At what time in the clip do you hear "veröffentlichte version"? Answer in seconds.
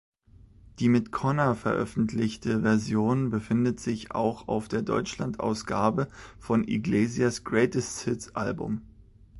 1.53-3.29